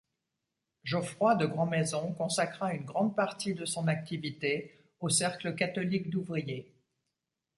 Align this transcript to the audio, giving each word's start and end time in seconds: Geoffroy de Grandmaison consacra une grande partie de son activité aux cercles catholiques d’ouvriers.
Geoffroy 0.83 1.35
de 1.37 1.45
Grandmaison 1.45 2.11
consacra 2.13 2.73
une 2.73 2.85
grande 2.85 3.15
partie 3.15 3.53
de 3.53 3.65
son 3.65 3.87
activité 3.87 4.83
aux 4.99 5.09
cercles 5.09 5.53
catholiques 5.53 6.09
d’ouvriers. 6.09 6.73